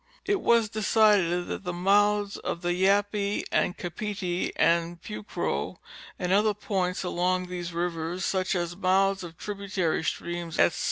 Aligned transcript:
It 0.25 0.41
was 0.41 0.67
decided 0.67 1.45
that 1.45 1.63
the 1.63 1.71
mouths 1.71 2.37
of 2.37 2.63
the 2.63 2.69
Yape, 2.71 3.45
Capite 3.77 4.51
and 4.55 4.99
Pucro 4.99 5.77
and 6.17 6.31
other 6.33 6.55
points 6.55 7.03
along 7.03 7.45
these 7.49 7.71
rivers, 7.71 8.25
such 8.25 8.55
as 8.55 8.75
,mouths 8.75 9.21
of 9.23 9.37
tributary 9.37 10.03
streams, 10.03 10.57
etc. 10.57 10.79